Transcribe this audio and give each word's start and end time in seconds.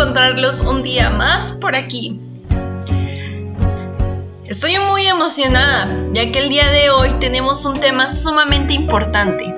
encontrarlos 0.00 0.62
un 0.62 0.82
día 0.82 1.10
más 1.10 1.52
por 1.52 1.76
aquí. 1.76 2.18
Estoy 4.44 4.78
muy 4.78 5.06
emocionada, 5.06 6.08
ya 6.12 6.32
que 6.32 6.38
el 6.38 6.48
día 6.48 6.70
de 6.70 6.90
hoy 6.90 7.10
tenemos 7.20 7.64
un 7.66 7.78
tema 7.80 8.08
sumamente 8.08 8.72
importante. 8.72 9.54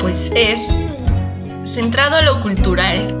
Pues 0.00 0.32
es 0.34 0.78
centrado 1.64 2.16
a 2.16 2.22
lo 2.22 2.40
cultural 2.42 3.20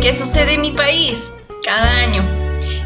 que 0.00 0.12
sucede 0.14 0.54
en 0.54 0.62
mi 0.62 0.72
país 0.72 1.32
cada 1.64 1.90
año. 1.90 2.24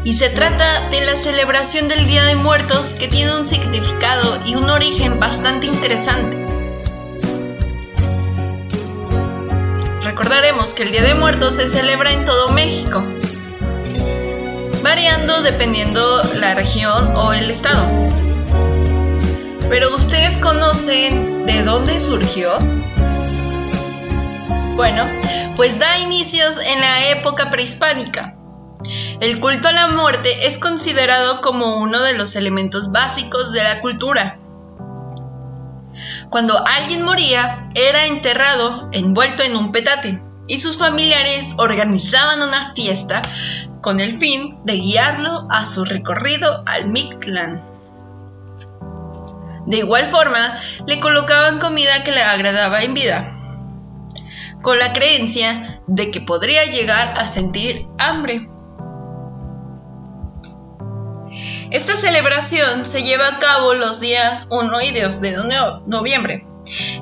Y 0.03 0.13
se 0.13 0.29
trata 0.29 0.89
de 0.89 1.01
la 1.01 1.15
celebración 1.15 1.87
del 1.87 2.05
Día 2.05 2.25
de 2.25 2.35
Muertos 2.35 2.95
que 2.95 3.07
tiene 3.07 3.35
un 3.35 3.45
significado 3.45 4.39
y 4.45 4.55
un 4.55 4.69
origen 4.69 5.19
bastante 5.19 5.67
interesante. 5.67 6.38
Que 10.59 10.83
el 10.83 10.91
Día 10.91 11.03
de 11.03 11.15
Muertos 11.15 11.55
se 11.55 11.69
celebra 11.69 12.11
en 12.11 12.25
todo 12.25 12.49
México, 12.49 13.01
variando 14.83 15.41
dependiendo 15.41 16.21
la 16.33 16.53
región 16.53 17.15
o 17.15 17.31
el 17.31 17.49
estado. 17.49 17.87
Pero 19.69 19.95
¿ustedes 19.95 20.37
conocen 20.37 21.45
de 21.45 21.63
dónde 21.63 22.01
surgió? 22.01 22.59
Bueno, 24.75 25.05
pues 25.55 25.79
da 25.79 25.97
inicios 25.97 26.59
en 26.59 26.81
la 26.81 27.07
época 27.07 27.49
prehispánica. 27.49 28.35
El 29.21 29.39
culto 29.39 29.69
a 29.69 29.71
la 29.71 29.87
muerte 29.87 30.45
es 30.45 30.59
considerado 30.59 31.39
como 31.39 31.77
uno 31.77 32.01
de 32.01 32.15
los 32.15 32.35
elementos 32.35 32.91
básicos 32.91 33.53
de 33.53 33.63
la 33.63 33.79
cultura. 33.79 34.37
Cuando 36.29 36.61
alguien 36.67 37.03
moría, 37.03 37.69
era 37.75 38.07
enterrado 38.07 38.89
envuelto 38.91 39.41
en 39.41 39.55
un 39.55 39.71
petate 39.71 40.21
y 40.49 40.57
sus 40.57 40.77
familiares 40.77 41.53
organizaban 41.57 42.41
una 42.41 42.73
fiesta 42.73 43.21
con 43.81 44.01
el 44.01 44.11
fin 44.11 44.59
de 44.65 44.77
guiarlo 44.77 45.47
a 45.49 45.63
su 45.63 45.85
recorrido 45.85 46.63
al 46.65 46.87
Mictlán. 46.87 47.63
De 49.67 49.77
igual 49.77 50.07
forma, 50.07 50.59
le 50.87 50.99
colocaban 50.99 51.59
comida 51.59 52.03
que 52.03 52.11
le 52.11 52.23
agradaba 52.23 52.81
en 52.81 52.95
vida, 52.95 53.31
con 54.61 54.79
la 54.79 54.91
creencia 54.91 55.81
de 55.85 56.09
que 56.09 56.21
podría 56.21 56.65
llegar 56.65 57.13
a 57.17 57.27
sentir 57.27 57.85
hambre. 57.99 58.49
Esta 61.69 61.95
celebración 61.95 62.85
se 62.85 63.03
lleva 63.03 63.27
a 63.27 63.37
cabo 63.37 63.75
los 63.75 63.99
días 63.99 64.47
1 64.49 64.81
y 64.81 64.99
2 64.99 65.21
de 65.21 65.37
noviembre, 65.85 66.47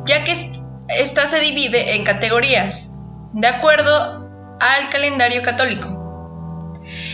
ya 0.06 0.26
que 0.26 0.52
esta 0.90 1.26
se 1.26 1.40
divide 1.40 1.96
en 1.96 2.04
categorías, 2.04 2.92
de 3.34 3.48
acuerdo 3.48 4.58
al 4.60 4.90
calendario 4.90 5.42
católico. 5.42 6.70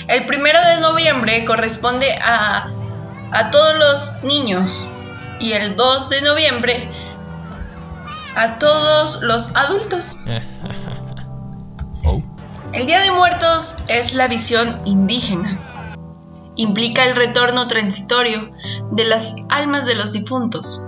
El 0.08 0.26
1 0.26 0.44
de 0.44 0.82
noviembre 0.82 1.46
corresponde 1.46 2.08
a, 2.22 2.72
a 3.32 3.52
todos 3.52 3.78
los 3.78 4.24
niños 4.24 4.88
y 5.40 5.54
el 5.54 5.76
2 5.76 6.10
de 6.10 6.22
noviembre 6.22 6.90
a 8.36 8.58
todos 8.60 9.22
los 9.22 9.56
adultos. 9.56 10.18
Oh. 12.06 12.22
El 12.74 12.86
Día 12.86 13.00
de 13.00 13.12
Muertos 13.12 13.78
es 13.88 14.14
la 14.14 14.28
visión 14.28 14.82
indígena 14.84 15.58
implica 16.56 17.06
el 17.06 17.16
retorno 17.16 17.68
transitorio 17.68 18.52
de 18.92 19.06
las 19.06 19.36
almas 19.50 19.86
de 19.86 19.96
los 19.96 20.14
difuntos, 20.14 20.86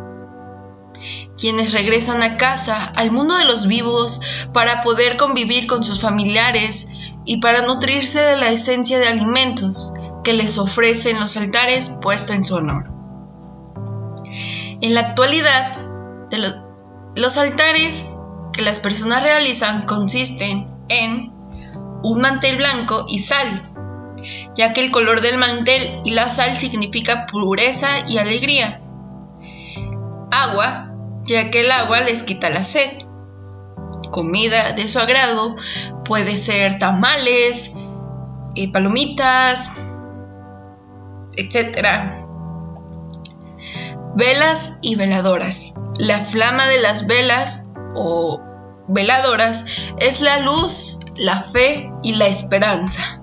quienes 1.46 1.74
regresan 1.74 2.24
a 2.24 2.38
casa, 2.38 2.86
al 2.96 3.12
mundo 3.12 3.36
de 3.36 3.46
los 3.46 3.68
vivos, 3.68 4.20
para 4.52 4.82
poder 4.82 5.16
convivir 5.16 5.68
con 5.68 5.84
sus 5.84 6.02
familiares 6.02 6.88
y 7.24 7.38
para 7.38 7.62
nutrirse 7.62 8.20
de 8.20 8.36
la 8.36 8.50
esencia 8.50 8.98
de 8.98 9.08
alimentos 9.08 9.94
que 10.24 10.34
les 10.34 10.58
ofrecen 10.58 11.20
los 11.20 11.38
altares 11.38 11.96
puestos 12.02 12.36
en 12.36 12.44
su 12.44 12.56
honor. 12.56 12.90
En 14.82 14.96
la 14.96 15.02
actualidad, 15.02 15.78
los 17.14 17.38
altares 17.38 18.10
que 18.52 18.64
las 18.64 18.80
personas 18.80 19.22
realizan 19.22 19.86
consisten 19.86 20.66
en 20.90 21.32
un 22.02 22.22
mantel 22.22 22.58
blanco 22.58 23.06
y 23.08 23.20
sal, 23.20 23.72
ya 24.56 24.74
que 24.74 24.84
el 24.84 24.90
color 24.90 25.22
del 25.22 25.38
mantel 25.38 26.02
y 26.06 26.10
la 26.10 26.28
sal 26.28 26.56
significa 26.56 27.28
pureza 27.28 28.00
y 28.08 28.18
alegría. 28.18 28.82
Agua, 30.32 30.85
ya 31.26 31.50
que 31.50 31.62
el 31.62 31.72
agua 31.72 32.02
les 32.02 32.24
quita 32.24 32.50
la 32.50 32.64
sed. 32.64 32.92
Comida 34.12 34.74
de 34.74 34.88
su 34.88 35.00
agrado 35.00 35.56
puede 36.06 36.38
ser 36.38 36.78
tamales, 36.78 37.74
eh, 38.56 38.72
palomitas, 38.72 39.78
etc. 41.36 41.88
Velas 44.16 44.78
y 44.82 44.96
veladoras. 44.96 45.74
La 45.98 46.20
flama 46.20 46.68
de 46.68 46.82
las 46.82 47.08
velas 47.08 47.68
o 47.96 48.42
veladoras 48.88 49.66
es 49.98 50.22
la 50.22 50.40
luz, 50.40 51.00
la 51.16 51.42
fe 51.42 51.92
y 52.04 52.16
la 52.16 52.28
esperanza. 52.28 53.22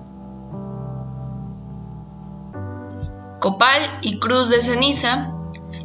copal 3.43 3.81
y 4.01 4.19
cruz 4.19 4.49
de 4.49 4.61
ceniza, 4.61 5.32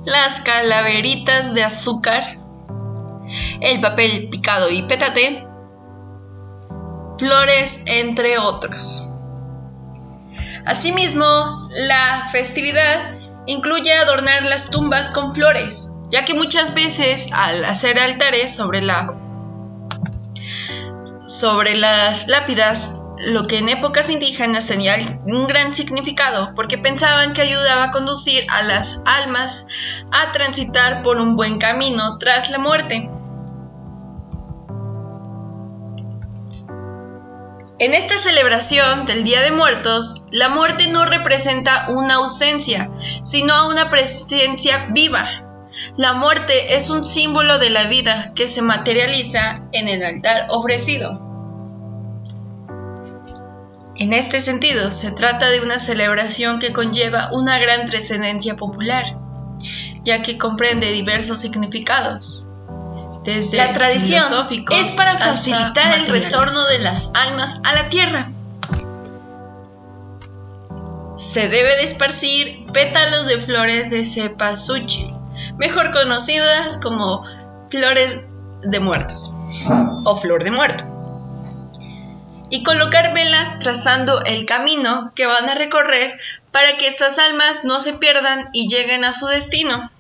las 0.09 0.41
calaveritas 0.41 1.53
de 1.53 1.65
azúcar, 1.65 2.39
el 3.61 3.81
papel 3.83 4.29
picado 4.31 4.71
y 4.71 4.83
petate, 4.85 5.47
flores, 7.19 7.83
entre 7.85 8.39
otros. 8.39 9.07
Asimismo, 10.65 11.69
la 11.71 12.27
festividad 12.33 13.17
incluye 13.47 13.93
adornar 13.93 14.45
las 14.45 14.71
tumbas 14.71 15.11
con 15.11 15.31
flores, 15.33 15.93
ya 16.11 16.25
que 16.25 16.33
muchas 16.33 16.73
veces 16.73 17.29
al 17.33 17.67
hacer 17.67 17.99
altares 17.99 18.57
sobre 18.57 18.81
la 18.81 19.15
sobre 21.27 21.77
las 21.77 22.29
lápidas 22.29 22.98
lo 23.21 23.47
que 23.47 23.59
en 23.59 23.69
épocas 23.69 24.11
indígenas 24.11 24.67
tenía 24.67 24.97
un 25.27 25.47
gran 25.47 25.75
significado 25.75 26.53
porque 26.55 26.79
pensaban 26.79 27.33
que 27.33 27.43
ayudaba 27.43 27.85
a 27.85 27.91
conducir 27.91 28.47
a 28.49 28.63
las 28.63 29.03
almas 29.05 29.67
a 30.11 30.33
transitar 30.33 31.03
por 31.03 31.19
un 31.19 31.37
buen 31.37 31.59
camino 31.59 32.19
tras 32.19 32.51
la 32.51 32.59
muerte. 32.59 33.11
En 37.81 37.95
esta 37.95 38.19
celebración 38.19 39.07
del 39.07 39.23
Día 39.23 39.41
de 39.41 39.53
Muertos, 39.53 40.25
la 40.33 40.49
muerte 40.49 40.89
no 40.89 41.05
representa 41.05 41.87
una 41.91 42.15
ausencia, 42.15 42.91
sino 43.23 43.69
una 43.69 43.89
presencia 43.89 44.89
viva. 44.91 45.29
La 45.97 46.15
muerte 46.15 46.75
es 46.75 46.91
un 46.91 47.07
símbolo 47.07 47.59
de 47.61 47.71
la 47.71 47.85
vida 47.85 48.33
que 48.35 48.49
se 48.49 48.63
materializa 48.63 49.63
en 49.73 49.87
el 49.87 50.03
altar 50.03 50.49
ofrecido. 50.51 51.28
En 53.99 54.13
este 54.13 54.39
sentido, 54.39 54.93
se 54.93 55.11
trata 55.11 55.49
de 55.51 55.61
una 55.61 55.81
celebración 55.81 56.61
que 56.61 56.73
conlleva 56.73 57.31
una 57.33 57.59
gran 57.59 57.85
trascendencia 57.87 58.57
popular, 58.57 59.19
ya 60.05 60.23
que 60.23 60.39
comprende 60.39 60.93
diversos 60.93 61.41
significados. 61.41 62.47
Desde 63.25 63.57
la 63.57 63.73
tradición 63.73 64.23
es 64.71 64.93
para 64.93 65.19
facilitar 65.19 65.99
el 65.99 66.07
retorno 66.07 66.65
de 66.69 66.79
las 66.79 67.11
almas 67.13 67.61
a 67.65 67.75
la 67.75 67.89
tierra. 67.89 68.31
Se 71.17 71.49
debe 71.49 71.75
de 71.75 71.83
esparcir 71.83 72.67
pétalos 72.73 73.27
de 73.27 73.39
flores 73.41 73.91
de 73.91 74.05
cempasúchil, 74.05 75.13
mejor 75.59 75.91
conocidas 75.91 76.79
como 76.79 77.25
flores 77.69 78.21
de 78.63 78.79
muertos 78.79 79.35
o 80.05 80.17
flor 80.17 80.45
de 80.45 80.53
muerto 80.53 80.98
y 82.51 82.63
colocar 82.63 83.13
velas 83.13 83.59
trazando 83.59 84.25
el 84.25 84.47
camino 84.47 85.13
que 85.15 85.27
van 85.27 85.49
a 85.49 85.55
recorrer 85.55 86.19
para 86.51 86.77
que 86.77 86.87
estas 86.87 87.19
almas 87.19 87.65
no 87.65 87.81
se 87.81 87.95
pierdan 87.95 88.49
y 88.53 88.69
lleguen 88.69 89.05
a 89.05 89.13
su 89.13 89.27
destino. 89.27 89.91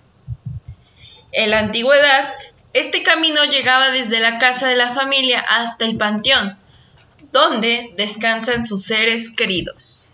En 1.32 1.50
la 1.50 1.58
antigüedad, 1.58 2.32
este 2.72 3.02
camino 3.02 3.44
llegaba 3.44 3.90
desde 3.90 4.20
la 4.20 4.38
casa 4.38 4.68
de 4.68 4.76
la 4.76 4.92
familia 4.92 5.40
hasta 5.40 5.84
el 5.84 5.96
panteón, 5.96 6.58
donde 7.32 7.92
descansan 7.96 8.64
sus 8.64 8.84
seres 8.84 9.30
queridos. 9.30 10.10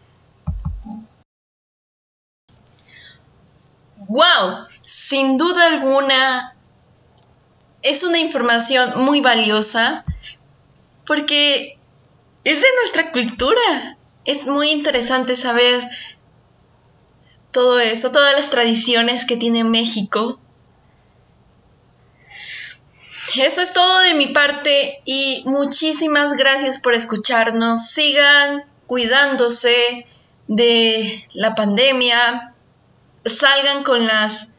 ¡Wow! 3.96 4.66
Sin 4.82 5.38
duda 5.38 5.66
alguna, 5.66 6.54
es 7.82 8.02
una 8.02 8.18
información 8.18 9.02
muy 9.02 9.20
valiosa 9.20 10.04
porque 11.06 11.78
es 12.44 12.60
de 12.60 12.68
nuestra 12.80 13.10
cultura. 13.10 13.96
Es 14.24 14.46
muy 14.46 14.70
interesante 14.70 15.36
saber 15.36 15.88
todo 17.50 17.80
eso, 17.80 18.12
todas 18.12 18.34
las 18.34 18.50
tradiciones 18.50 19.24
que 19.24 19.36
tiene 19.36 19.64
México. 19.64 20.38
eso 23.42 23.62
es 23.62 23.72
todo 23.72 23.98
de 24.00 24.14
mi 24.14 24.28
parte 24.28 25.02
y 25.04 25.42
muchísimas 25.46 26.34
gracias 26.34 26.78
por 26.78 26.94
escucharnos. 26.94 27.88
Sigan 27.88 28.64
cuidándose 28.86 30.06
de 30.46 31.26
la 31.32 31.54
pandemia, 31.54 32.54
salgan 33.24 33.82
con 33.82 34.06
las 34.06 34.54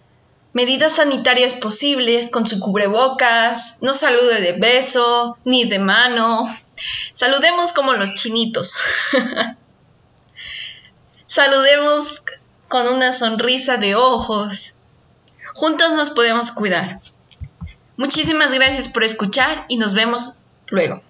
medidas 0.53 0.93
sanitarias 0.93 1.53
posibles, 1.53 2.29
con 2.29 2.47
su 2.47 2.59
cubrebocas, 2.59 3.77
no 3.81 3.93
salude 3.93 4.41
de 4.41 4.53
beso 4.53 5.37
ni 5.45 5.65
de 5.65 5.79
mano. 5.79 6.49
Saludemos 7.13 7.73
como 7.73 7.93
los 7.93 8.13
chinitos. 8.15 8.75
Saludemos 11.27 12.21
con 12.67 12.87
una 12.87 13.13
sonrisa 13.13 13.77
de 13.77 13.95
ojos. 13.95 14.75
Juntos 15.53 15.93
nos 15.93 16.09
podemos 16.09 16.51
cuidar. 16.51 17.01
Muchísimas 17.97 18.53
gracias 18.53 18.89
por 18.89 19.03
escuchar 19.03 19.65
y 19.69 19.77
nos 19.77 19.93
vemos 19.93 20.37
luego. 20.67 21.01